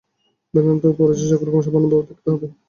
বেদান্তেও 0.53 0.97
পড়েছিস, 0.99 1.27
সকলকে 1.31 1.59
সমানভাবে 1.67 2.03
দেখতে 2.09 2.27
হবে। 2.33 2.47